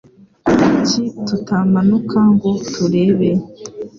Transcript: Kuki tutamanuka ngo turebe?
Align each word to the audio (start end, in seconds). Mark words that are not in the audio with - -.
Kuki 0.45 1.03
tutamanuka 1.27 2.19
ngo 2.33 2.51
turebe? 2.71 3.29